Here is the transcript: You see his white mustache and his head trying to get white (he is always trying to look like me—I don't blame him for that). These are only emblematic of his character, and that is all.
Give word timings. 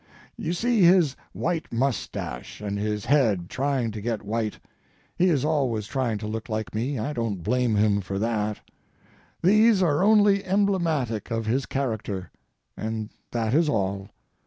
You 0.35 0.53
see 0.53 0.81
his 0.81 1.15
white 1.31 1.71
mustache 1.71 2.59
and 2.59 2.79
his 2.79 3.05
head 3.05 3.51
trying 3.51 3.91
to 3.91 4.01
get 4.01 4.23
white 4.23 4.57
(he 5.15 5.29
is 5.29 5.45
always 5.45 5.85
trying 5.85 6.17
to 6.17 6.27
look 6.27 6.49
like 6.49 6.73
me—I 6.73 7.13
don't 7.13 7.43
blame 7.43 7.75
him 7.75 8.01
for 8.01 8.17
that). 8.17 8.61
These 9.43 9.83
are 9.83 10.01
only 10.01 10.43
emblematic 10.43 11.29
of 11.29 11.45
his 11.45 11.67
character, 11.67 12.31
and 12.75 13.11
that 13.29 13.53
is 13.53 13.69
all. 13.69 14.09